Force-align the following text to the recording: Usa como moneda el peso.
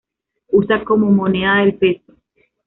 Usa 0.51 0.83
como 0.83 1.11
moneda 1.11 1.61
el 1.61 1.75
peso. 1.77 2.15